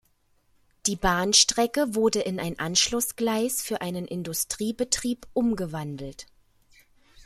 Die 0.87 0.95
Bahnstrecke 0.95 1.93
wurde 1.93 2.21
in 2.21 2.39
ein 2.39 2.57
Anschlussgleis 2.57 3.61
für 3.61 3.81
einen 3.81 4.07
Industriebetrieb 4.07 5.27
umgewandelt. 5.33 6.25